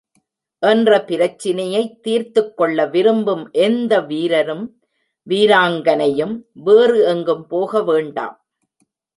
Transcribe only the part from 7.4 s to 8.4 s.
போக வேண்டாம்.